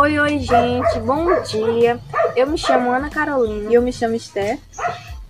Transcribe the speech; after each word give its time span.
Oi, 0.00 0.18
oi, 0.18 0.38
gente, 0.38 0.98
bom 1.04 1.26
dia. 1.42 2.00
Eu 2.34 2.46
me 2.46 2.56
chamo 2.56 2.90
Ana 2.90 3.10
Carolina. 3.10 3.70
E 3.70 3.74
eu 3.74 3.82
me 3.82 3.92
chamo 3.92 4.14
Esther. 4.14 4.58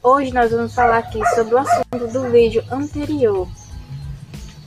Hoje 0.01 0.33
nós 0.33 0.53
vamos 0.53 0.73
falar 0.73 0.99
aqui 0.99 1.19
sobre 1.35 1.57
o 1.57 1.59
assunto 1.59 2.07
do 2.13 2.31
vídeo 2.31 2.63
anterior, 2.71 3.49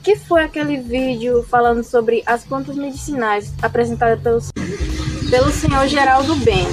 que 0.02 0.14
foi 0.14 0.42
aquele 0.42 0.76
vídeo 0.76 1.42
falando 1.44 1.82
sobre 1.82 2.22
as 2.26 2.44
plantas 2.44 2.76
medicinais 2.76 3.54
apresentada 3.62 4.18
pelo, 4.18 4.40
pelo 5.30 5.50
senhor 5.50 5.88
Geraldo 5.88 6.36
Ben. 6.36 6.66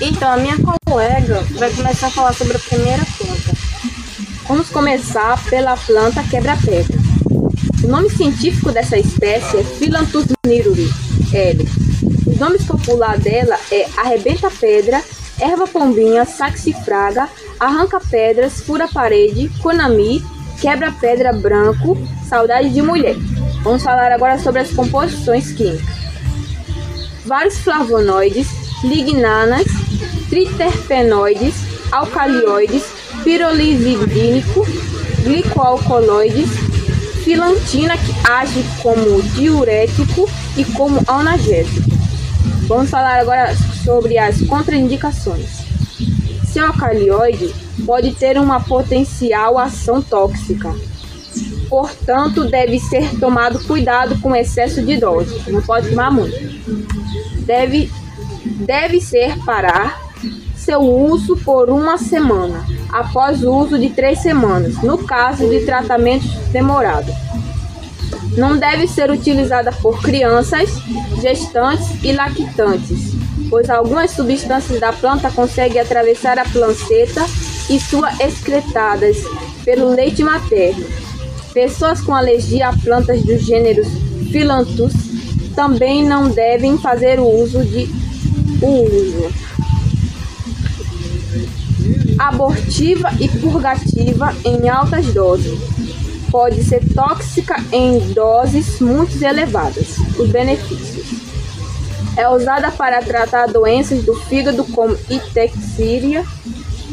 Então, 0.00 0.30
a 0.30 0.36
minha 0.36 0.54
colega 0.86 1.40
vai 1.58 1.72
começar 1.72 2.06
a 2.06 2.10
falar 2.10 2.34
sobre 2.34 2.56
a 2.56 2.60
primeira 2.60 3.02
planta. 3.18 3.52
Vamos 4.46 4.70
começar 4.70 5.42
pela 5.50 5.76
planta 5.76 6.22
quebra-pedra. 6.22 6.96
O 7.82 7.88
nome 7.88 8.08
científico 8.10 8.70
dessa 8.70 8.96
espécie 8.96 9.56
é 9.56 9.64
Philanthus 9.64 10.26
niruri, 10.46 10.88
L 11.34 11.79
nome 12.38 12.58
popular 12.58 13.18
dela 13.18 13.58
é 13.70 13.86
Arrebenta 13.96 14.50
Pedra, 14.50 15.02
Erva 15.38 15.66
Pombinha, 15.66 16.24
Saxifraga, 16.24 17.28
Arranca 17.58 18.00
Pedras, 18.00 18.60
Fura 18.60 18.86
Parede, 18.88 19.50
Konami, 19.60 20.22
Quebra 20.60 20.92
Pedra 20.92 21.32
Branco, 21.32 21.96
Saudade 22.28 22.68
de 22.70 22.82
Mulher. 22.82 23.16
Vamos 23.62 23.82
falar 23.82 24.12
agora 24.12 24.38
sobre 24.38 24.60
as 24.60 24.70
composições 24.70 25.52
químicas. 25.52 26.00
Vários 27.24 27.58
flavonoides, 27.58 28.48
lignanas, 28.82 29.66
triterpenoides, 30.28 31.54
alcalioides, 31.92 32.84
pirolizidínico, 33.24 34.66
glicoalcaloides, 35.22 36.50
filantina 37.24 37.96
que 37.98 38.14
age 38.28 38.64
como 38.82 39.22
diurético 39.34 40.28
e 40.56 40.64
como 40.64 41.00
analgésico. 41.06 41.89
Vamos 42.70 42.88
falar 42.88 43.18
agora 43.18 43.52
sobre 43.82 44.16
as 44.16 44.42
contraindicações. 44.42 45.64
Seu 46.52 46.68
alcalioide 46.68 47.52
pode 47.84 48.14
ter 48.14 48.38
uma 48.38 48.60
potencial 48.60 49.58
ação 49.58 50.00
tóxica. 50.00 50.72
Portanto, 51.68 52.44
deve 52.48 52.78
ser 52.78 53.18
tomado 53.18 53.58
cuidado 53.66 54.20
com 54.20 54.36
excesso 54.36 54.82
de 54.82 54.96
dose. 54.98 55.50
Não 55.50 55.60
pode 55.60 55.88
tomar 55.90 56.12
muito. 56.12 56.38
Deve, 57.44 57.90
deve 58.64 59.00
ser 59.00 59.36
parar 59.44 60.00
seu 60.54 60.80
uso 60.80 61.36
por 61.38 61.70
uma 61.70 61.98
semana, 61.98 62.64
após 62.92 63.42
o 63.42 63.52
uso 63.52 63.80
de 63.80 63.90
três 63.90 64.20
semanas, 64.20 64.80
no 64.80 64.96
caso 64.98 65.48
de 65.48 65.66
tratamento 65.66 66.28
demorado. 66.52 67.12
Não 68.36 68.56
deve 68.56 68.86
ser 68.86 69.10
utilizada 69.10 69.72
por 69.72 70.00
crianças, 70.00 70.70
gestantes 71.20 72.02
e 72.02 72.12
lactantes, 72.12 73.14
pois 73.48 73.68
algumas 73.68 74.12
substâncias 74.12 74.80
da 74.80 74.92
planta 74.92 75.30
conseguem 75.30 75.80
atravessar 75.80 76.38
a 76.38 76.44
placenta 76.44 77.24
e 77.68 77.78
suas 77.80 78.18
excretadas 78.20 79.16
pelo 79.64 79.88
leite 79.88 80.22
materno. 80.22 80.86
Pessoas 81.52 82.00
com 82.00 82.14
alergia 82.14 82.68
a 82.68 82.76
plantas 82.76 83.22
do 83.22 83.36
gênero 83.38 83.84
Philanthus 84.30 84.92
também 85.54 86.04
não 86.04 86.30
devem 86.30 86.78
fazer 86.78 87.18
o 87.18 87.26
uso 87.26 87.64
de 87.64 87.88
uso 88.62 89.32
abortiva 92.18 93.10
e 93.18 93.28
purgativa 93.28 94.34
em 94.44 94.68
altas 94.68 95.06
doses 95.06 95.58
pode 96.30 96.62
ser 96.64 96.82
tóxica 96.94 97.56
em 97.72 97.98
doses 98.12 98.80
muito 98.80 99.22
elevadas. 99.22 99.96
Os 100.18 100.30
benefícios. 100.30 101.20
É 102.16 102.28
usada 102.28 102.70
para 102.70 103.02
tratar 103.02 103.46
doenças 103.46 104.04
do 104.04 104.14
fígado 104.14 104.64
como 104.64 104.96
itexíria, 105.08 106.24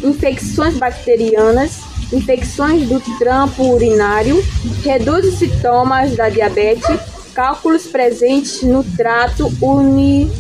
infecções 0.04 0.78
bacterianas, 0.78 1.82
infecções 2.14 2.88
do 2.88 3.00
trampo 3.18 3.64
urinário, 3.64 4.44
reduz 4.84 5.26
os 5.26 5.40
sintomas 5.40 6.16
da 6.16 6.30
diabetes, 6.30 7.00
cálculos 7.34 7.88
presentes 7.88 8.62
no 8.62 8.84
trato 8.84 9.52
uni 9.62 10.32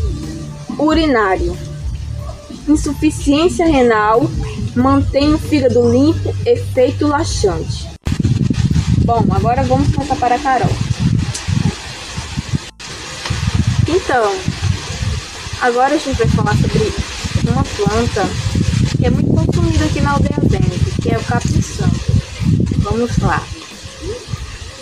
urinário, 0.80 1.58
insuficiência 2.68 3.66
renal, 3.66 4.30
mantém 4.76 5.34
o 5.34 5.38
fígado 5.38 5.92
limpo, 5.92 6.34
efeito 6.46 7.08
laxante. 7.08 7.97
Bom, 9.08 9.24
agora 9.32 9.64
vamos 9.64 9.88
passar 9.96 10.18
para 10.18 10.36
a 10.36 10.40
Carol. 10.40 10.70
Então, 13.88 14.36
agora 15.62 15.96
a 15.96 15.98
gente 15.98 16.18
vai 16.18 16.28
falar 16.28 16.54
sobre 16.58 16.94
uma 17.50 17.64
planta 17.64 18.30
que 18.98 19.06
é 19.06 19.10
muito 19.10 19.30
consumida 19.30 19.86
aqui 19.86 20.02
na 20.02 20.12
aldeia 20.12 20.38
Bento, 20.42 21.02
que 21.02 21.10
é 21.10 21.18
o 21.18 21.24
capim 21.24 21.62
santo. 21.62 21.98
Vamos 22.80 23.18
lá. 23.20 23.42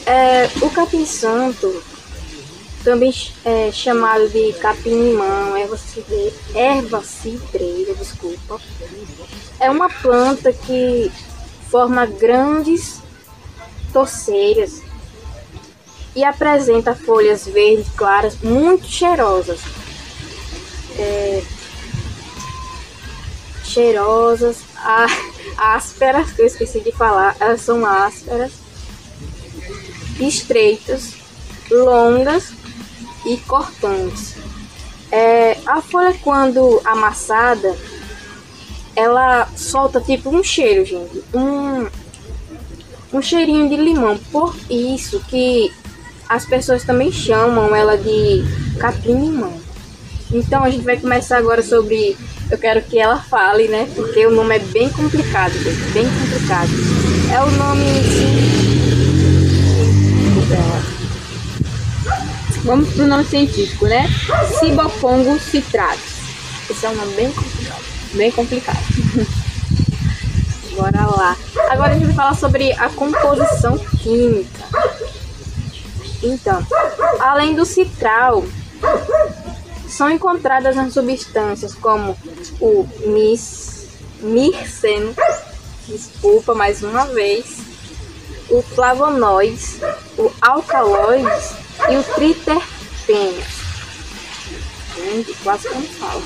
É, 0.07 0.49
o 0.59 0.71
capim 0.71 1.05
santo, 1.05 1.83
também 2.83 3.13
é 3.45 3.71
chamado 3.71 4.27
de 4.29 4.53
capim-limão, 4.53 5.55
erva 5.55 5.77
cidreira, 5.77 6.35
erva 6.55 7.03
cidreira, 7.03 7.93
desculpa, 7.93 8.59
é 9.59 9.69
uma 9.69 9.87
planta 9.87 10.51
que 10.51 11.11
forma 11.69 12.07
grandes 12.07 13.04
torceiras 13.95 14.81
e 16.13 16.21
apresenta 16.21 16.93
folhas 16.93 17.47
verdes 17.47 17.87
claras 17.95 18.35
muito 18.41 18.85
cheirosas. 18.85 19.61
É, 20.99 21.41
cheirosas, 23.63 24.57
ásperas, 25.57 26.33
que 26.33 26.41
eu 26.41 26.45
esqueci 26.45 26.81
de 26.81 26.91
falar, 26.91 27.37
elas 27.39 27.61
são 27.61 27.85
ásperas, 27.85 28.51
estreitas, 30.19 31.13
longas 31.71 32.51
e 33.25 33.37
cortantes. 33.37 34.35
É, 35.09 35.57
a 35.65 35.81
folha, 35.81 36.13
quando 36.21 36.81
amassada, 36.83 37.77
ela 38.93 39.47
solta 39.55 40.01
tipo 40.01 40.29
um 40.29 40.43
cheiro, 40.43 40.83
gente. 40.83 41.23
Um, 41.33 42.04
um 43.15 43.21
cheirinho 43.21 43.69
de 43.69 43.77
limão. 43.77 44.17
Por 44.31 44.55
isso 44.69 45.21
que 45.29 45.71
as 46.27 46.45
pessoas 46.45 46.83
também 46.83 47.11
chamam 47.11 47.73
ela 47.73 47.97
de 47.97 48.43
capim-limão. 48.77 49.53
Então 50.31 50.63
a 50.63 50.69
gente 50.69 50.83
vai 50.83 50.97
começar 50.97 51.37
agora 51.37 51.63
sobre. 51.63 52.17
Eu 52.51 52.57
quero 52.57 52.81
que 52.81 52.99
ela 52.99 53.17
fale, 53.17 53.67
né? 53.67 53.89
Porque 53.95 54.25
o 54.25 54.31
nome 54.31 54.55
é 54.55 54.59
bem 54.59 54.89
complicado, 54.89 55.53
bem 55.93 56.05
complicado. 56.05 56.69
É 57.31 57.41
o 57.41 57.51
nome. 57.51 57.85
Vamos 62.63 62.93
pro 62.93 63.07
nome 63.07 63.23
científico, 63.25 63.85
né? 63.85 64.07
Cibopongo 64.59 65.39
citratus. 65.39 66.15
Esse 66.69 66.85
é 66.85 66.89
um 66.89 66.95
nome 66.95 67.13
bem 67.15 67.31
complicado. 67.31 67.83
Bem 68.13 68.31
complicado. 68.31 69.35
Bora 70.75 71.05
lá. 71.05 71.37
Agora 71.69 71.91
a 71.91 71.93
gente 71.93 72.07
vai 72.07 72.15
falar 72.15 72.35
sobre 72.35 72.73
a 72.73 72.89
composição 72.89 73.77
química. 73.77 74.65
Então, 76.21 76.65
além 77.19 77.55
do 77.55 77.65
citral, 77.65 78.43
são 79.87 80.09
encontradas 80.09 80.75
nas 80.75 80.93
substâncias 80.93 81.73
como 81.73 82.17
o 82.59 82.87
mis, 83.05 83.87
mirceno, 84.19 85.15
desculpa 85.87 86.53
mais 86.53 86.83
uma 86.83 87.05
vez, 87.05 87.59
o 88.49 88.61
flavonoides, 88.61 89.79
o 90.17 90.31
alcaloides 90.41 91.51
e 91.89 91.95
o 91.95 92.03
triterpenos. 92.03 93.45
Gente, 94.95 95.33
quase 95.43 95.69
como 95.69 95.85
fala. 95.87 96.23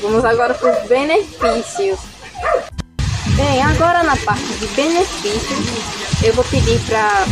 Vamos 0.00 0.24
agora 0.24 0.54
para 0.54 0.82
os 0.82 0.88
benefícios. 0.88 1.98
Bem, 3.36 3.62
agora 3.62 4.02
na 4.02 4.16
parte 4.16 4.46
de 4.58 4.66
benefícios, 4.68 6.24
eu 6.24 6.32
vou 6.32 6.44
pedir 6.44 6.80
para 6.86 7.26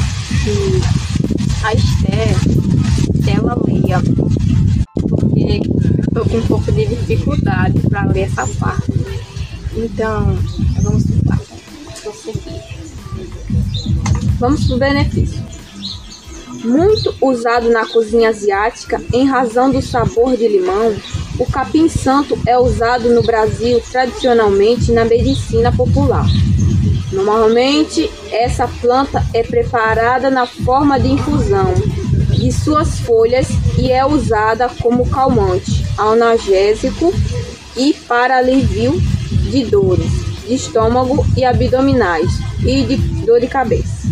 que 0.44 1.64
a 1.64 1.72
Esther 1.72 2.36
ela 3.26 3.56
leia, 3.66 4.02
porque 5.08 5.62
eu 5.64 6.12
tô 6.12 6.28
com 6.28 6.36
um 6.36 6.46
pouco 6.46 6.70
de 6.72 6.84
dificuldade 6.84 7.80
para 7.88 8.04
ler 8.04 8.24
essa 8.24 8.46
parte. 8.46 8.92
Então, 9.74 10.38
vamos 10.82 11.04
lá. 11.24 11.38
Vamos 14.38 14.66
para 14.66 14.76
o 14.76 14.78
benefício. 14.78 15.42
Muito 16.64 17.14
usado 17.22 17.70
na 17.70 17.86
cozinha 17.86 18.28
asiática 18.28 19.02
em 19.10 19.26
razão 19.26 19.70
do 19.70 19.80
sabor 19.80 20.36
de 20.36 20.48
limão, 20.48 20.94
o 21.38 21.46
capim-santo 21.46 22.38
é 22.46 22.58
usado 22.58 23.10
no 23.10 23.22
Brasil 23.22 23.80
tradicionalmente 23.90 24.92
na 24.92 25.04
medicina 25.04 25.72
popular. 25.72 26.26
Normalmente, 27.12 28.10
essa 28.30 28.66
planta 28.66 29.24
é 29.32 29.42
preparada 29.42 30.30
na 30.30 30.46
forma 30.46 30.98
de 30.98 31.08
infusão 31.12 31.74
de 32.30 32.50
suas 32.52 32.98
folhas 33.00 33.48
e 33.78 33.90
é 33.90 34.04
usada 34.04 34.68
como 34.80 35.08
calmante, 35.08 35.84
analgésico 35.96 37.12
e 37.76 37.94
para 38.06 38.38
alívio 38.38 39.00
de 39.50 39.64
dores 39.64 40.24
de 40.46 40.54
estômago 40.54 41.24
e 41.36 41.44
abdominais 41.44 42.30
e 42.64 42.82
de 42.82 42.96
dor 43.24 43.40
de 43.40 43.46
cabeça. 43.46 44.08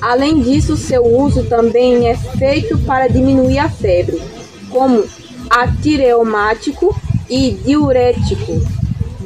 Além 0.00 0.40
disso, 0.40 0.76
seu 0.76 1.04
uso 1.04 1.44
também 1.44 2.08
é 2.08 2.16
feito 2.16 2.78
para 2.78 3.08
diminuir 3.08 3.58
a 3.58 3.68
febre, 3.68 4.20
como 4.78 5.04
antirreumático 5.50 6.96
e 7.28 7.50
diurético, 7.64 8.64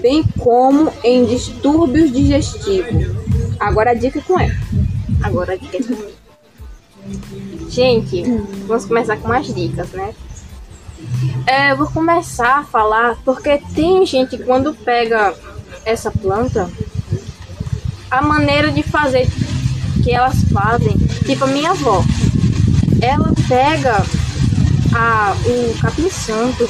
bem 0.01 0.25
como 0.39 0.91
em 1.05 1.27
distúrbios 1.27 2.11
digestivos. 2.11 3.15
Agora 3.61 3.91
a 3.91 3.95
dica 3.95 4.23
com 4.23 4.41
ela. 4.41 4.55
Agora 5.23 5.53
a 5.53 5.57
dica 5.57 5.77
é 5.77 5.83
com 5.83 6.13
Gente, 7.69 8.23
vamos 8.67 8.87
começar 8.87 9.19
com 9.19 9.31
as 9.31 9.55
dicas, 9.55 9.91
né? 9.91 10.15
É, 11.47 11.73
eu 11.73 11.77
vou 11.77 11.89
começar 11.89 12.61
a 12.61 12.65
falar 12.65 13.19
porque 13.23 13.61
tem 13.75 14.07
gente 14.07 14.39
que 14.39 14.45
quando 14.45 14.73
pega 14.73 15.35
essa 15.85 16.11
planta, 16.11 16.71
a 18.11 18.23
maneira 18.23 18.71
de 18.71 18.83
fazer 18.83 19.29
que 20.03 20.13
elas 20.13 20.43
fazem, 20.51 20.97
tipo 21.27 21.45
a 21.45 21.49
minha 21.49 21.73
avó, 21.73 22.03
ela 23.03 23.33
pega 23.49 24.03
a, 24.95 25.35
o 25.47 25.79
capim 25.81 26.09
santo, 26.11 26.69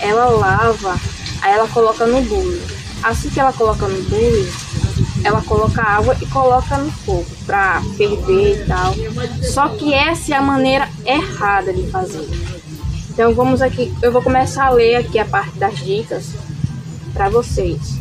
ela 0.00 0.26
lava, 0.26 0.98
aí 1.42 1.52
ela 1.52 1.68
coloca 1.68 2.06
no 2.06 2.20
bule. 2.22 2.62
Assim 3.02 3.30
que 3.30 3.38
ela 3.38 3.52
coloca 3.52 3.86
no 3.86 4.02
bule, 4.04 4.52
ela 5.24 5.42
coloca 5.42 5.82
água 5.82 6.16
e 6.20 6.26
coloca 6.26 6.76
no 6.78 6.90
fogo 6.90 7.26
para 7.46 7.82
ferver 7.96 8.62
e 8.62 8.66
tal. 8.66 8.94
Só 9.42 9.68
que 9.68 9.92
essa 9.92 10.34
é 10.34 10.36
a 10.36 10.42
maneira 10.42 10.88
errada 11.04 11.72
de 11.72 11.88
fazer. 11.90 12.28
Então 13.10 13.34
vamos 13.34 13.60
aqui, 13.60 13.92
eu 14.00 14.12
vou 14.12 14.22
começar 14.22 14.66
a 14.66 14.70
ler 14.70 14.96
aqui 14.96 15.18
a 15.18 15.24
parte 15.24 15.58
das 15.58 15.76
dicas 15.78 16.30
para 17.12 17.28
vocês. 17.28 17.98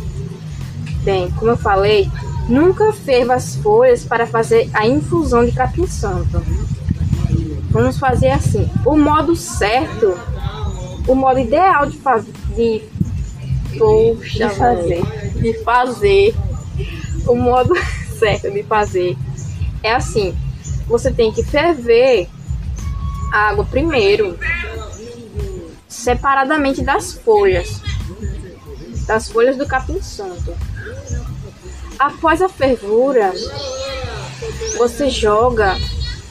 Bem, 1.03 1.31
como 1.31 1.51
eu 1.51 1.57
falei, 1.57 2.09
nunca 2.47 2.93
ferva 2.93 3.33
as 3.33 3.55
folhas 3.55 4.03
para 4.03 4.27
fazer 4.27 4.69
a 4.73 4.85
infusão 4.85 5.45
de 5.45 5.51
capim 5.53 5.87
santo. 5.87 6.43
Vamos 7.69 7.99
fazer 7.99 8.29
assim. 8.29 8.69
O 8.85 8.95
modo 8.97 9.35
certo, 9.35 10.17
o 11.07 11.15
modo 11.15 11.39
ideal 11.39 11.85
de 11.85 11.97
fazer, 11.97 12.33
de, 12.55 12.83
poxa, 13.77 14.47
de 14.47 14.55
fazer, 14.55 15.03
de 15.33 15.63
fazer, 15.63 16.35
o 17.27 17.35
modo 17.35 17.73
certo 18.17 18.49
de 18.51 18.63
fazer 18.63 19.17
é 19.83 19.93
assim. 19.93 20.35
Você 20.87 21.11
tem 21.11 21.31
que 21.31 21.43
ferver 21.43 22.29
a 23.33 23.49
água 23.49 23.65
primeiro 23.65 24.37
separadamente 25.87 26.81
das 26.81 27.13
folhas, 27.13 27.81
das 29.05 29.29
folhas 29.29 29.57
do 29.57 29.65
capim 29.65 30.01
santo. 30.01 30.55
Após 31.99 32.41
a 32.41 32.47
fervura, 32.47 33.33
você 34.77 35.09
joga 35.09 35.75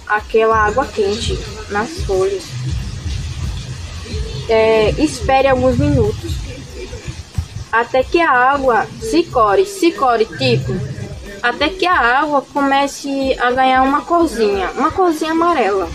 aquela 0.07 0.57
água 0.67 0.87
quente 0.87 1.39
nas 1.71 1.91
folhas. 2.05 2.45
É, 4.49 4.91
espere 4.99 5.49
alguns 5.49 5.77
minutos 5.77 6.33
até 7.73 8.03
que 8.03 8.21
a 8.21 8.31
água 8.31 8.87
se 9.01 9.25
core, 9.25 9.67
se 9.67 9.91
core 9.93 10.25
tipo, 10.25 10.73
até 11.43 11.69
que 11.69 11.85
a 11.85 11.99
água 11.99 12.41
comece 12.53 13.37
a 13.41 13.51
ganhar 13.51 13.83
uma 13.83 14.03
corzinha, 14.03 14.71
uma 14.71 14.91
corzinha 14.91 15.33
amarela, 15.33 15.91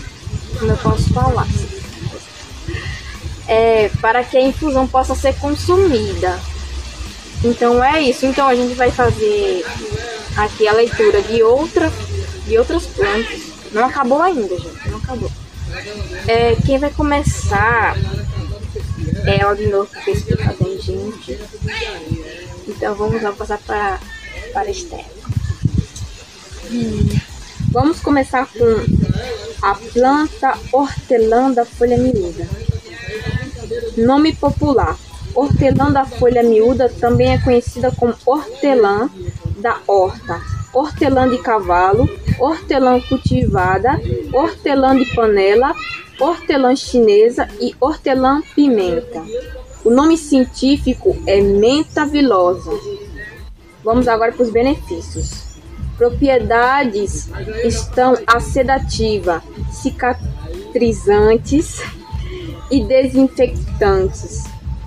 como 0.58 0.70
eu 0.70 0.76
posso 0.76 1.12
falar 1.12 1.46
é, 3.52 3.90
para 4.00 4.24
que 4.24 4.36
a 4.36 4.40
infusão 4.40 4.86
possa 4.86 5.14
ser 5.14 5.34
consumida. 5.34 6.38
Então 7.44 7.82
é 7.82 8.00
isso. 8.00 8.24
Então 8.26 8.48
a 8.48 8.54
gente 8.54 8.74
vai 8.74 8.90
fazer 8.90 9.64
aqui 10.36 10.66
a 10.66 10.72
leitura 10.72 11.20
de 11.22 11.42
outra, 11.42 11.92
de 12.46 12.58
outras 12.58 12.86
plantas. 12.86 13.51
Não 13.72 13.84
acabou 13.86 14.20
ainda, 14.20 14.58
gente. 14.58 14.88
Não 14.88 14.98
acabou. 14.98 15.30
É, 16.28 16.54
quem 16.66 16.78
vai 16.78 16.90
começar 16.90 17.96
é 19.24 19.40
ela 19.40 19.54
de 19.54 19.66
novo, 19.68 19.88
porque 19.92 20.10
explica 20.10 20.54
bem, 20.60 20.78
gente. 20.80 21.38
Então 22.68 22.94
vamos 22.94 23.22
lá 23.22 23.32
passar 23.32 23.58
para 23.58 23.98
para 24.52 24.70
Estela. 24.70 25.04
Hum. 26.70 27.08
Vamos 27.70 28.00
começar 28.00 28.46
com 28.46 29.66
a 29.66 29.74
planta 29.74 30.58
hortelã 30.72 31.50
da 31.50 31.64
folha 31.64 31.96
miúda. 31.96 32.46
Nome 33.96 34.34
popular: 34.34 34.96
hortelã 35.34 35.90
da 35.90 36.04
folha 36.04 36.42
miúda 36.42 36.88
também 36.88 37.32
é 37.32 37.38
conhecida 37.38 37.90
como 37.92 38.14
hortelã 38.26 39.08
da 39.58 39.78
horta, 39.86 40.40
hortelã 40.74 41.28
de 41.28 41.38
cavalo, 41.38 42.08
hortelã 42.42 43.00
cultivada, 43.00 44.00
hortelã 44.32 44.96
de 44.96 45.04
panela, 45.14 45.72
hortelã 46.18 46.74
chinesa 46.74 47.48
e 47.60 47.76
hortelã 47.80 48.42
pimenta. 48.54 49.22
O 49.84 49.90
nome 49.90 50.18
científico 50.18 51.16
é 51.26 51.40
menta 51.40 52.04
vilosa. 52.04 52.72
Vamos 53.84 54.08
agora 54.08 54.32
para 54.32 54.42
os 54.42 54.50
benefícios. 54.50 55.52
Propriedades 55.96 57.30
estão 57.64 58.18
a 58.26 58.40
sedativa, 58.40 59.40
cicatrizantes, 59.70 61.80
e 62.72 62.82
desinfetantes. 62.84 64.44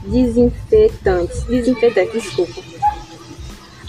Desinfetantes. 0.07 1.43
Desinfetantes, 1.43 2.23
desculpa. 2.23 2.74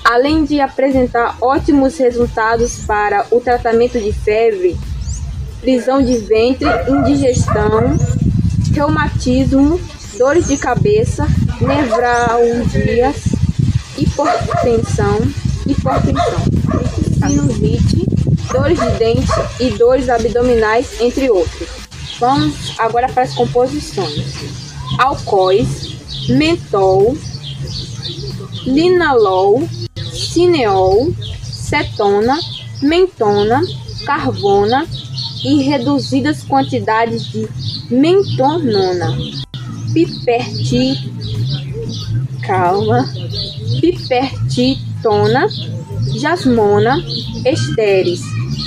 Além 0.08 0.44
de 0.44 0.61
apresentar 0.61 1.37
ótimos 1.41 1.99
resultados 1.99 2.85
para 2.87 3.26
o 3.32 3.41
tratamento 3.41 3.99
de 3.99 4.12
febre, 4.12 4.79
prisão 5.61 6.00
de 6.00 6.17
ventre, 6.19 6.69
indigestão, 6.88 7.97
reumatismo, 8.73 9.81
dores 10.17 10.46
de 10.46 10.58
cabeça, 10.58 11.27
nevralgias, 11.60 13.17
hipertensão, 13.98 15.19
hipertensão, 15.67 16.44
sinusite, 17.29 18.06
dores 18.53 18.79
de 18.79 18.91
dente 18.98 19.32
e 19.58 19.70
dores 19.70 20.08
abdominais, 20.08 21.01
entre 21.01 21.29
outros. 21.29 21.69
Vamos 22.20 22.75
agora 22.79 23.08
para 23.08 23.25
as 23.25 23.34
composições: 23.34 24.36
alcoóis, 25.01 25.96
mentol, 26.29 27.17
linalol, 28.65 29.69
cineol, 30.36 31.14
cetona, 31.43 32.38
mentona, 32.82 33.62
carvona 34.05 34.86
e 35.43 35.62
reduzidas 35.62 36.43
quantidades 36.43 37.24
de 37.32 37.48
mentonona, 37.90 39.16
piperti, 39.94 41.10
calma, 42.43 43.10
pipertitona, 43.81 45.46
jasmona, 46.20 47.02
estéres, 47.46 48.20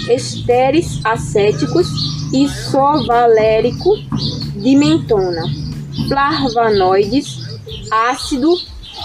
estéres 0.09 0.99
acéticos 1.05 1.87
isovalérico 2.33 3.95
de 4.55 4.75
mentona, 4.75 5.43
flavonoides, 6.07 7.37
ácido 7.91 8.55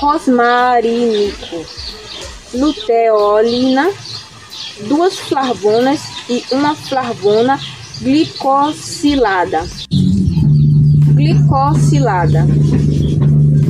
rosmarínico, 0.00 1.83
luteolina, 2.54 3.90
duas 4.88 5.18
flavonas 5.18 6.00
e 6.28 6.42
uma 6.52 6.74
flavona 6.74 7.58
glicosilada. 8.00 9.62
Glicosilada, 11.14 12.46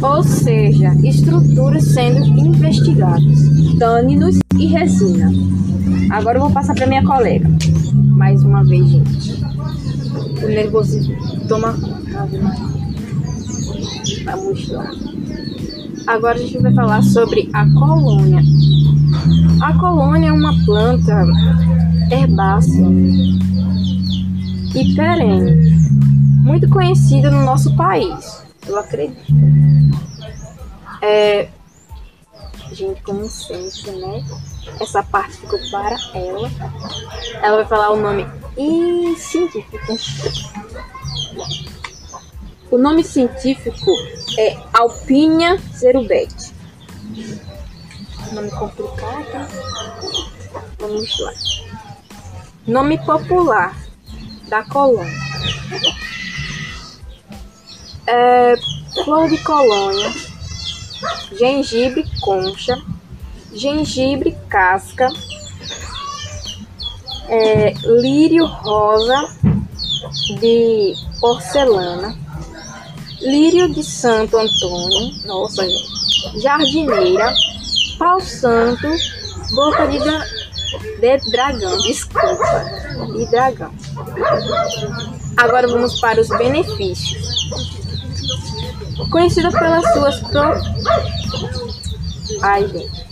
ou 0.02 0.22
seja, 0.22 0.94
estruturas 1.02 1.84
sendo 1.84 2.24
investigadas, 2.40 3.38
tâninos 3.78 4.38
e 4.58 4.66
resina. 4.66 5.30
Agora 6.10 6.38
eu 6.38 6.42
vou 6.42 6.50
passar 6.50 6.74
para 6.74 6.86
minha 6.86 7.04
colega. 7.04 7.48
Mais 7.92 8.42
uma 8.42 8.64
vez, 8.64 8.88
gente 8.88 9.44
o 10.44 10.48
nervosismo 10.48 11.16
toma 11.48 11.72
conta. 11.72 12.28
Vamos 14.24 14.68
lá. 14.68 14.90
Agora 16.06 16.34
a 16.34 16.38
gente 16.38 16.58
vai 16.58 16.74
falar 16.74 17.02
sobre 17.02 17.50
a 17.52 17.64
colônia. 17.70 18.42
A 19.62 19.78
colônia 19.78 20.28
é 20.28 20.32
uma 20.32 20.52
planta 20.64 21.26
herbácea 22.10 22.86
e 24.74 24.94
perene, 24.94 25.78
muito 26.42 26.68
conhecida 26.68 27.30
no 27.30 27.44
nosso 27.44 27.74
país, 27.76 28.44
eu 28.66 28.78
acredito. 28.78 29.32
É, 31.00 31.48
gente, 32.72 33.00
como 33.02 33.24
sempre, 33.26 33.92
né? 33.92 34.24
Essa 34.80 35.02
parte 35.02 35.36
ficou 35.36 35.58
para 35.70 35.96
ela. 36.14 36.50
Ela 37.42 37.56
vai 37.56 37.66
falar 37.66 37.90
o 37.90 38.00
nome 38.00 38.26
e 38.56 39.14
científico. 39.16 39.78
O 42.74 42.76
nome 42.76 43.04
científico 43.04 43.92
é 44.36 44.56
Alpinha 44.72 45.56
zerubete. 45.76 46.52
Nome 48.32 48.50
complicado. 48.50 49.48
Vamos 50.80 51.20
lá. 51.20 51.32
Nome 52.66 52.98
popular 52.98 53.76
da 54.48 54.64
colônia. 54.64 55.20
É, 58.08 58.56
flor 59.04 59.28
de 59.28 59.38
colônia, 59.38 60.12
gengibre 61.38 62.04
concha, 62.22 62.76
gengibre 63.52 64.36
casca, 64.48 65.06
é, 67.28 67.72
lírio 67.84 68.46
rosa 68.46 69.28
de 70.40 70.96
porcelana, 71.20 72.23
lírio 73.24 73.72
de 73.72 73.82
Santo 73.82 74.36
Antônio, 74.36 75.14
nossa 75.24 75.66
jardineira, 76.36 77.34
pau 77.98 78.20
santo, 78.20 78.86
boca 79.52 79.86
de, 79.86 79.98
de 79.98 81.30
dragão, 81.30 81.76
desculpa, 81.78 82.36
de 83.16 83.26
dragão. 83.26 83.72
Agora 85.36 85.66
vamos 85.66 86.00
para 86.00 86.20
os 86.20 86.28
benefícios. 86.28 87.24
Conhecida 89.10 89.50
pelas 89.50 89.92
suas 89.92 90.20
pro... 90.20 90.42
Ai, 92.42 92.68
gente, 92.68 93.04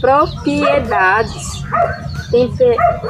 propriedades 0.00 1.64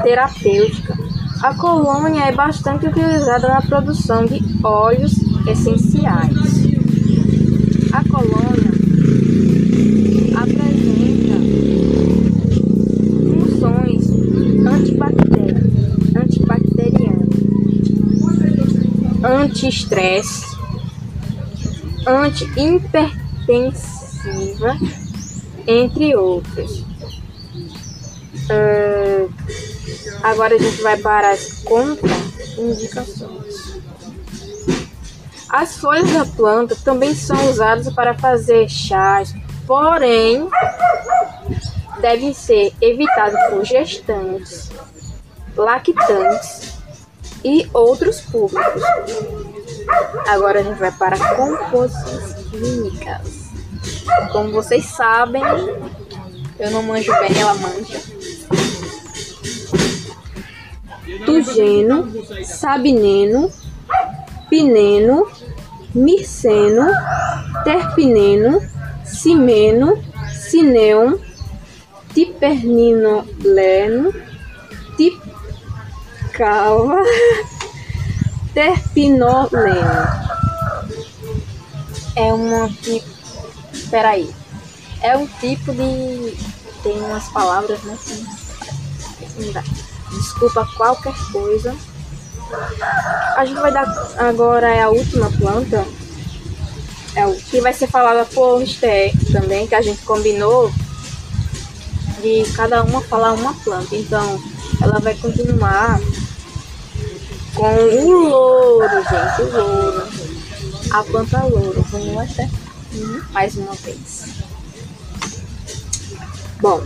terapêutica. 0.02 0.96
A 1.42 1.54
colônia 1.54 2.24
é 2.24 2.32
bastante 2.32 2.86
utilizada 2.86 3.48
na 3.48 3.62
produção 3.62 4.24
de 4.24 4.40
óleos 4.62 5.23
essenciais. 5.46 6.64
A 7.92 8.02
colônia 8.08 8.72
apresenta 10.36 11.38
funções 13.30 14.10
antibacterianas, 14.66 15.74
anti-estresse, 19.22 20.56
anti-hipertensiva, 22.06 24.78
entre 25.66 26.14
outras. 26.16 26.84
Uh, 28.50 29.30
agora 30.22 30.54
a 30.54 30.58
gente 30.58 30.82
vai 30.82 30.98
para 30.98 31.30
as 31.30 31.62
contraindicações. 31.62 33.43
As 35.54 35.76
folhas 35.76 36.10
da 36.10 36.26
planta 36.26 36.74
também 36.74 37.14
são 37.14 37.48
usadas 37.48 37.88
para 37.94 38.12
fazer 38.18 38.68
chás, 38.68 39.32
porém 39.64 40.48
devem 42.00 42.34
ser 42.34 42.72
evitadas 42.80 43.38
por 43.50 43.64
gestantes, 43.64 44.68
lactantes 45.56 46.76
e 47.44 47.70
outros 47.72 48.20
públicos. 48.20 48.82
Agora 50.26 50.58
a 50.58 50.62
gente 50.64 50.80
vai 50.80 50.90
para 50.90 51.36
composições 51.36 52.34
químicas. 52.50 53.44
Como 54.32 54.50
vocês 54.50 54.84
sabem, 54.86 55.44
eu 56.58 56.70
não 56.72 56.82
manjo 56.82 57.12
bem, 57.20 57.40
ela 57.40 57.54
manja. 57.54 58.02
tugeno, 61.24 62.12
sabineno, 62.44 63.52
pineno, 64.54 65.26
mirceno, 65.92 66.86
terpineno, 67.64 68.60
cimeno, 69.04 70.00
cineum, 70.48 71.18
tipernino-leno, 72.14 74.14
tipcalva, 74.96 77.02
terpinoleno. 78.54 80.24
É 82.14 82.32
uma 82.32 82.68
tipo. 82.68 83.08
Peraí. 83.90 84.32
É 85.02 85.16
um 85.16 85.26
tipo 85.26 85.72
de. 85.72 86.36
Tem 86.84 86.96
umas 87.00 87.28
palavras, 87.30 87.82
né? 87.82 87.98
Desculpa 90.12 90.64
qualquer 90.76 91.14
coisa. 91.32 91.74
A 93.36 93.44
gente 93.44 93.60
vai 93.60 93.72
dar 93.72 93.84
agora 94.18 94.68
é 94.68 94.82
a 94.82 94.90
última 94.90 95.30
planta, 95.30 95.84
é 97.14 97.26
o 97.26 97.34
que 97.34 97.60
vai 97.60 97.72
ser 97.72 97.86
falada 97.86 98.24
por 98.26 98.62
Esté 98.62 99.12
também, 99.32 99.66
que 99.66 99.74
a 99.74 99.82
gente 99.82 100.02
combinou 100.02 100.72
de 102.20 102.42
cada 102.52 102.82
uma 102.82 103.00
falar 103.02 103.32
uma 103.32 103.54
planta. 103.54 103.94
Então, 103.94 104.42
ela 104.80 104.98
vai 104.98 105.14
continuar 105.14 106.00
com 107.54 107.74
o 107.74 108.28
louro, 108.28 108.88
gente, 108.88 109.42
o 109.42 109.56
louro. 109.56 110.08
A 110.90 111.02
planta 111.04 111.44
louro. 111.44 111.84
Vamos? 111.90 112.36
Uhum. 112.92 113.22
Mais 113.32 113.56
uma 113.56 113.74
vez. 113.74 114.24
Bom, 116.60 116.82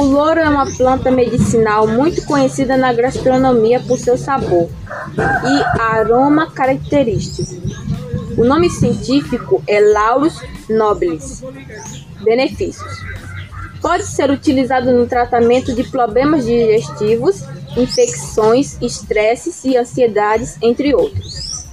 o 0.00 0.04
louro 0.04 0.40
é 0.40 0.48
uma 0.48 0.64
planta 0.64 1.10
medicinal 1.10 1.86
muito 1.86 2.24
conhecida 2.24 2.74
na 2.74 2.90
gastronomia 2.90 3.78
por 3.80 3.98
seu 3.98 4.16
sabor 4.16 4.70
e 5.14 5.78
aroma 5.78 6.50
característico. 6.50 7.54
O 8.38 8.42
nome 8.42 8.70
científico 8.70 9.62
é 9.66 9.78
Laurus 9.78 10.40
nobilis. 10.70 11.42
Benefícios: 12.22 13.04
Pode 13.82 14.06
ser 14.06 14.30
utilizado 14.30 14.90
no 14.90 15.06
tratamento 15.06 15.74
de 15.74 15.84
problemas 15.84 16.46
digestivos, 16.46 17.44
infecções, 17.76 18.78
estresses 18.80 19.62
e 19.66 19.76
ansiedades, 19.76 20.56
entre 20.62 20.94
outros. 20.94 21.66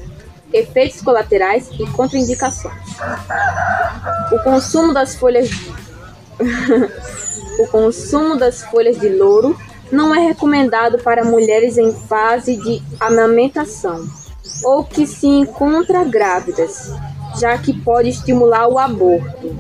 Efeitos 0.52 1.02
colaterais 1.02 1.70
e 1.80 1.88
contraindicações. 1.92 2.76
O 4.34 4.40
consumo 4.44 4.94
das 4.94 5.16
folhas 5.16 5.50
o 7.58 7.68
consumo 7.68 8.38
das 8.38 8.62
folhas 8.64 9.00
de 9.00 9.10
louro 9.10 9.58
não 9.92 10.14
é 10.14 10.20
recomendado 10.20 10.98
para 11.00 11.24
mulheres 11.24 11.78
em 11.78 11.94
fase 11.94 12.56
de 12.56 12.82
amamentação 13.00 14.06
ou 14.64 14.84
que 14.84 15.06
se 15.06 15.28
encontram 15.28 16.10
grávidas, 16.10 16.92
já 17.40 17.58
que 17.58 17.74
pode 17.74 18.10
estimular 18.10 18.68
o 18.68 18.78
aborto. 18.78 19.56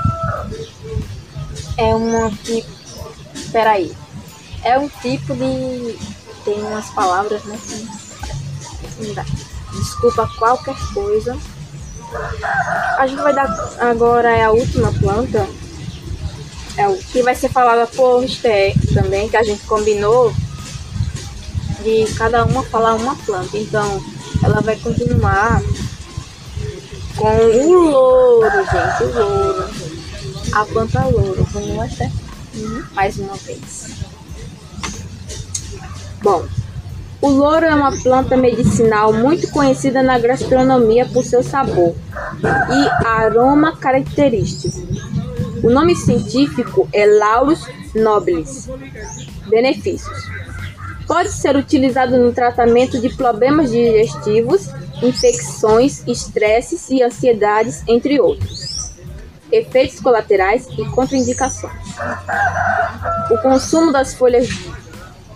É 1.76 1.94
uma 1.94 2.30
tipo. 2.30 2.80
Peraí. 3.52 3.92
É 4.62 4.78
um 4.78 4.88
tipo 4.88 5.34
de. 5.34 5.98
Tem 6.44 6.62
umas 6.62 6.90
palavras, 6.90 7.42
né? 7.44 7.58
Que... 7.66 7.88
Desculpa 9.78 10.28
qualquer 10.38 10.76
coisa. 10.92 11.34
A 12.98 13.06
gente 13.06 13.22
vai 13.22 13.32
dar 13.32 13.48
agora 13.78 14.30
é 14.30 14.44
a 14.44 14.50
última 14.50 14.92
planta. 14.92 15.48
É 16.80 16.88
o 16.88 16.96
que 16.96 17.22
vai 17.22 17.34
ser 17.34 17.50
falada 17.50 17.86
por 17.88 18.24
Sté 18.26 18.72
também, 18.94 19.28
que 19.28 19.36
a 19.36 19.42
gente 19.42 19.62
combinou 19.66 20.32
de 21.84 22.06
cada 22.14 22.42
uma 22.46 22.62
falar 22.62 22.94
uma 22.94 23.14
planta. 23.16 23.58
Então, 23.58 24.02
ela 24.42 24.62
vai 24.62 24.76
continuar 24.76 25.60
com 27.16 27.36
o 27.36 27.90
louro, 27.90 28.50
gente, 28.64 29.02
o 29.04 29.12
louro. 29.12 29.70
A 30.54 30.64
planta 30.64 31.04
louro. 31.04 31.46
Vamos 31.52 31.68
mostrar 31.68 32.10
uhum. 32.54 32.82
mais 32.94 33.18
uma 33.18 33.34
vez. 33.36 33.90
Bom, 36.22 36.46
o 37.20 37.28
louro 37.28 37.66
é 37.66 37.74
uma 37.74 37.92
planta 37.92 38.38
medicinal 38.38 39.12
muito 39.12 39.50
conhecida 39.50 40.02
na 40.02 40.18
gastronomia 40.18 41.04
por 41.04 41.26
seu 41.26 41.42
sabor 41.42 41.94
e 42.42 43.06
aroma 43.06 43.76
característico. 43.76 44.80
O 45.62 45.68
nome 45.68 45.94
científico 45.94 46.88
é 46.92 47.04
Laurus 47.06 47.66
nobilis. 47.94 48.68
Benefícios: 49.46 50.18
Pode 51.06 51.30
ser 51.30 51.54
utilizado 51.56 52.16
no 52.16 52.32
tratamento 52.32 52.98
de 52.98 53.10
problemas 53.10 53.70
digestivos, 53.70 54.68
infecções, 55.02 56.02
estresses 56.06 56.88
e 56.88 57.02
ansiedades, 57.02 57.82
entre 57.86 58.20
outros. 58.20 58.92
Efeitos 59.52 60.00
colaterais 60.00 60.66
e 60.78 60.84
contraindicações. 60.86 61.74
O 63.30 63.38
consumo 63.38 63.92
das 63.92 64.14
folhas 64.14 64.48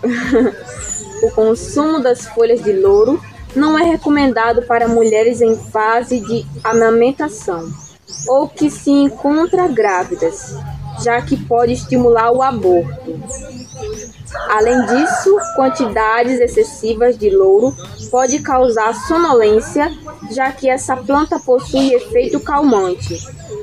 o 1.21 1.31
consumo 1.31 1.99
das 1.99 2.25
folhas 2.27 2.63
de 2.63 2.73
louro 2.73 3.21
não 3.55 3.77
é 3.77 3.83
recomendado 3.83 4.63
para 4.63 4.87
mulheres 4.87 5.41
em 5.41 5.55
fase 5.55 6.19
de 6.19 6.45
amamentação 6.63 7.84
ou 8.27 8.47
que 8.47 8.69
se 8.69 8.89
encontram 8.89 9.73
grávidas, 9.73 10.57
já 11.01 11.21
que 11.21 11.37
pode 11.37 11.73
estimular 11.73 12.31
o 12.31 12.41
aborto. 12.41 13.19
Além 14.49 14.85
disso, 14.85 15.37
quantidades 15.55 16.39
excessivas 16.39 17.17
de 17.17 17.29
louro 17.29 17.75
pode 18.11 18.39
causar 18.39 18.93
sonolência, 18.93 19.91
já 20.31 20.51
que 20.51 20.69
essa 20.69 20.95
planta 20.97 21.39
possui 21.39 21.93
efeito 21.93 22.39
calmante 22.39 23.17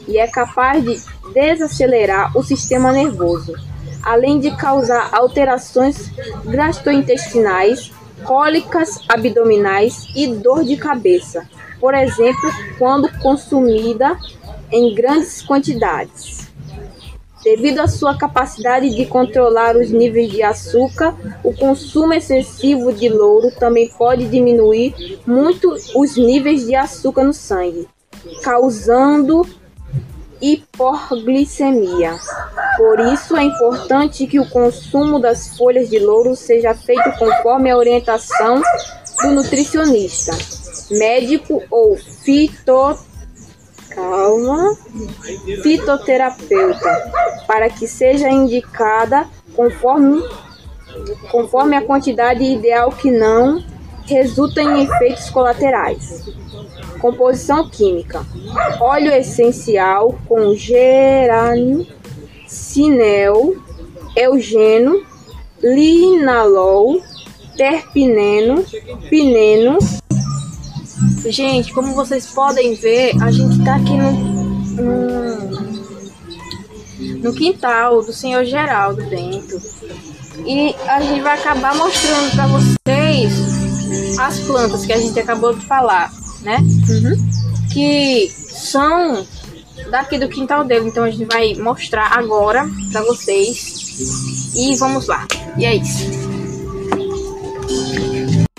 e 0.08 0.18
é 0.18 0.26
capaz 0.26 0.82
de 0.82 1.00
desacelerar 1.32 2.36
o 2.36 2.42
sistema 2.42 2.92
nervoso 2.92 3.54
além 4.02 4.40
de 4.40 4.50
causar 4.56 5.10
alterações 5.12 6.10
gastrointestinais, 6.44 7.92
cólicas 8.24 9.00
abdominais 9.08 10.08
e 10.14 10.26
dor 10.26 10.64
de 10.64 10.76
cabeça, 10.76 11.46
por 11.80 11.94
exemplo, 11.94 12.50
quando 12.78 13.10
consumida 13.18 14.16
em 14.72 14.94
grandes 14.94 15.42
quantidades. 15.42 16.50
Devido 17.44 17.80
à 17.80 17.88
sua 17.88 18.16
capacidade 18.16 18.88
de 18.94 19.04
controlar 19.04 19.76
os 19.76 19.90
níveis 19.90 20.30
de 20.30 20.42
açúcar, 20.42 21.14
o 21.42 21.52
consumo 21.52 22.14
excessivo 22.14 22.92
de 22.92 23.08
louro 23.08 23.50
também 23.58 23.88
pode 23.88 24.28
diminuir 24.28 25.20
muito 25.26 25.76
os 25.96 26.16
níveis 26.16 26.66
de 26.66 26.76
açúcar 26.76 27.24
no 27.24 27.32
sangue, 27.32 27.88
causando 28.44 29.44
hiperglicemia. 30.40 32.16
Por 32.76 33.00
isso 33.12 33.36
é 33.36 33.42
importante 33.42 34.26
que 34.26 34.38
o 34.38 34.48
consumo 34.48 35.18
das 35.18 35.56
folhas 35.56 35.90
de 35.90 35.98
louro 35.98 36.36
seja 36.36 36.74
feito 36.74 37.10
conforme 37.18 37.70
a 37.70 37.76
orientação 37.76 38.62
do 39.20 39.30
nutricionista, 39.32 40.32
médico 40.90 41.60
ou 41.70 41.96
fito 41.96 42.96
calma, 43.94 44.76
fitoterapeuta, 45.62 47.12
para 47.46 47.68
que 47.68 47.86
seja 47.86 48.28
indicada 48.28 49.26
conforme 49.54 50.22
conforme 51.30 51.76
a 51.76 51.82
quantidade 51.82 52.44
ideal 52.44 52.90
que 52.92 53.10
não 53.10 53.62
resulta 54.06 54.60
em 54.60 54.82
efeitos 54.82 55.30
colaterais. 55.30 56.24
Composição 57.00 57.68
química: 57.68 58.24
óleo 58.80 59.12
essencial 59.12 60.18
com 60.28 60.54
gerânio, 60.54 61.86
cinel, 62.46 63.54
eugeno, 64.16 65.02
linalol, 65.62 67.00
terpineno, 67.56 68.64
pineno. 69.08 69.78
Gente, 71.24 71.72
como 71.72 71.94
vocês 71.94 72.26
podem 72.26 72.74
ver, 72.74 73.12
a 73.22 73.30
gente 73.30 73.58
está 73.58 73.76
aqui 73.76 73.96
no, 73.96 74.12
no, 74.82 75.50
no 77.22 77.34
quintal 77.34 78.02
do 78.02 78.12
senhor 78.12 78.44
Geraldo 78.44 79.02
Bento. 79.04 79.60
E 80.44 80.74
a 80.88 81.00
gente 81.00 81.20
vai 81.20 81.38
acabar 81.38 81.74
mostrando 81.76 82.32
para 82.32 82.46
vocês 82.46 83.32
as 84.18 84.40
plantas 84.40 84.84
que 84.84 84.92
a 84.92 84.98
gente 84.98 85.18
acabou 85.20 85.54
de 85.54 85.64
falar 85.64 86.10
né? 86.42 86.58
Uhum. 86.58 87.68
Que 87.72 88.28
são 88.28 89.26
daqui 89.90 90.18
do 90.18 90.28
quintal 90.28 90.64
dele. 90.64 90.88
Então 90.88 91.04
a 91.04 91.10
gente 91.10 91.24
vai 91.24 91.54
mostrar 91.54 92.16
agora 92.18 92.68
para 92.90 93.02
vocês. 93.02 94.54
E 94.54 94.76
vamos 94.76 95.06
lá. 95.06 95.26
E 95.56 95.64
é 95.64 95.76
isso. 95.76 96.10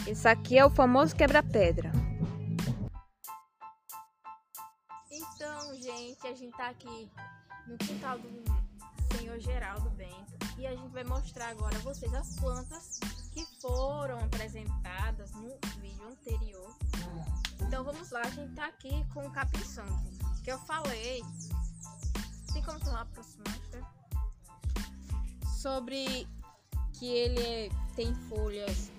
Esse 0.08 0.28
aqui 0.28 0.58
é 0.58 0.66
o 0.66 0.70
famoso 0.70 1.16
quebra-pedra. 1.16 1.92
Gente, 6.24 6.28
a 6.28 6.36
gente 6.36 6.58
tá 6.58 6.70
aqui 6.70 7.12
no 7.68 7.78
quintal 7.78 8.18
do 8.18 9.18
senhor 9.18 9.38
Geraldo 9.40 9.90
Bento 9.92 10.34
e 10.58 10.66
a 10.66 10.74
gente 10.74 10.92
vai 10.94 11.04
mostrar 11.04 11.50
agora 11.50 11.76
a 11.76 11.80
vocês 11.80 12.14
as 12.14 12.40
plantas 12.40 13.00
que 13.34 13.46
foram 13.60 14.18
apresentadas 14.20 15.32
no 15.32 15.58
vídeo 15.82 16.08
anterior 16.08 16.74
então 17.60 17.84
vamos 17.84 18.12
lá, 18.12 18.22
a 18.22 18.30
gente 18.30 18.54
tá 18.54 18.68
aqui 18.68 19.04
com 19.14 19.26
o 19.26 19.32
capim 19.32 19.64
sangue, 19.64 20.20
que 20.44 20.52
eu 20.52 20.60
falei. 20.60 21.24
Tem 22.54 22.62
como 22.62 22.80
falar 22.80 23.02
aproximar? 23.02 23.54
Sobre 25.60 26.28
que 26.94 27.08
ele 27.08 27.42
é, 27.42 27.70
tem 27.96 28.14
folhas 28.30 28.92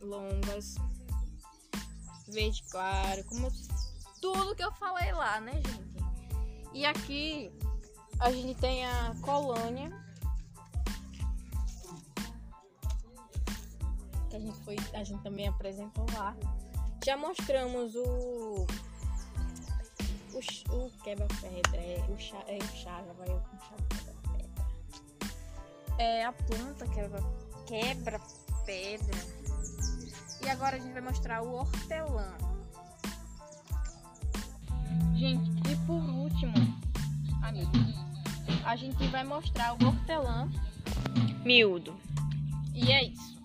longas, 0.00 0.76
verde 2.28 2.64
claro, 2.70 3.22
como 3.24 3.52
tudo 4.20 4.56
que 4.56 4.64
eu 4.64 4.72
falei 4.72 5.12
lá, 5.12 5.40
né, 5.40 5.52
gente? 5.52 5.87
E 6.78 6.86
aqui 6.86 7.50
a 8.20 8.30
gente 8.30 8.54
tem 8.60 8.86
a 8.86 9.12
colônia. 9.22 9.90
Que 14.30 14.36
a 14.36 14.38
gente 14.38 14.56
foi, 14.60 14.76
a 14.94 15.02
gente 15.02 15.20
também 15.24 15.48
apresentou 15.48 16.06
lá. 16.14 16.36
Já 17.04 17.16
mostramos 17.16 17.96
o. 17.96 18.64
O, 20.34 20.76
o 20.76 20.90
quebra-pedra, 21.02 21.80
é, 21.80 22.06
o 22.08 22.16
chá, 22.16 22.44
é 22.46 22.58
o 22.58 22.68
chá, 22.68 23.02
já 23.04 23.12
vai 23.14 23.26
com 23.26 23.58
chá 23.58 23.74
quebra-pedra. 23.88 24.64
É 25.98 26.24
a 26.26 26.32
planta 26.32 26.86
quebra-pedra. 26.86 28.20
Quebra 28.64 29.18
e 30.42 30.48
agora 30.48 30.76
a 30.76 30.78
gente 30.78 30.92
vai 30.92 31.02
mostrar 31.02 31.42
o 31.42 31.54
hortelã. 31.54 32.36
Gente, 35.16 35.57
amigos, 37.42 37.94
a 38.64 38.76
gente 38.76 39.06
vai 39.08 39.24
mostrar 39.24 39.72
o 39.74 39.86
hortelã 39.86 40.48
miúdo. 41.44 41.94
E 42.74 42.92
é 42.92 43.04
isso. 43.04 43.37